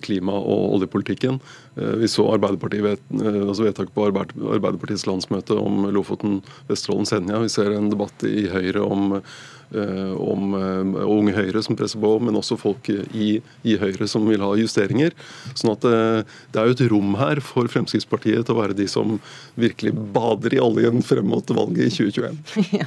klima 0.00 0.15
klima- 0.16 0.38
og 0.38 0.76
oljepolitikken. 0.76 1.40
Eh, 1.76 1.96
vi 2.02 2.08
så 2.08 2.26
Arbeiderpartiet 2.34 2.98
eh, 3.20 3.42
altså 3.48 3.66
vedtaket 3.66 3.94
på 3.94 4.06
Arbeiderpartiets 4.08 5.06
landsmøte 5.06 5.58
om 5.58 5.86
Lofoten, 5.92 6.42
Vesterålen, 6.68 7.06
Senja. 7.06 7.40
Vi 7.42 7.52
ser 7.52 7.72
en 7.74 7.90
debatt 7.90 8.24
i 8.24 8.48
Høyre 8.52 8.82
om 8.86 9.20
om 9.66 10.52
Unge 10.54 11.32
Høyre 11.34 11.58
som 11.66 11.74
presser 11.74 11.98
på, 11.98 12.12
men 12.22 12.36
også 12.38 12.54
folk 12.54 12.86
i, 12.86 13.40
i 13.66 13.74
Høyre 13.80 14.06
som 14.06 14.22
vil 14.30 14.38
ha 14.38 14.52
justeringer. 14.54 15.10
Sånn 15.58 15.72
at 15.72 15.82
det 15.82 16.60
er 16.62 16.70
jo 16.70 16.76
et 16.76 16.84
rom 16.92 17.16
her 17.18 17.42
for 17.42 17.66
Fremskrittspartiet 17.66 18.46
til 18.46 18.54
å 18.54 18.60
være 18.60 18.78
de 18.78 18.86
som 18.86 19.16
virkelig 19.58 19.90
bader 20.14 20.54
i 20.54 20.62
oljen 20.62 21.02
frem 21.02 21.26
mot 21.34 21.50
valget 21.50 21.90
i 21.90 21.96
2021. 21.98 22.38
Ja. 22.78 22.86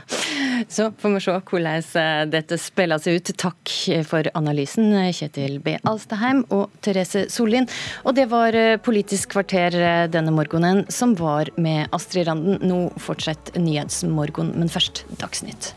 Så 0.68 0.89
får 1.00 1.13
vi 1.16 1.22
se 1.24 1.36
hvordan 1.51 2.30
dette 2.34 2.58
spiller 2.60 3.01
seg 3.01 3.20
ut. 3.20 3.34
Takk 3.39 3.74
for 4.10 4.30
analysen, 4.38 4.92
Kjetil 5.16 5.60
B. 5.63 5.78
Alstaheim 5.88 6.44
og 6.54 6.70
Therese 6.86 7.28
Sollien. 7.32 7.70
Og 8.04 8.18
det 8.20 8.30
var 8.32 8.58
Politisk 8.86 9.36
kvarter 9.36 9.78
denne 10.12 10.34
morgenen, 10.36 10.86
som 10.92 11.16
var 11.20 11.51
med 11.58 11.88
Astrid 11.96 12.28
Randen. 12.30 12.60
Nå 12.66 12.89
fortsetter 13.01 13.62
Nyhetsmorgen, 13.62 14.56
men 14.60 14.72
først 14.72 15.06
Dagsnytt. 15.22 15.74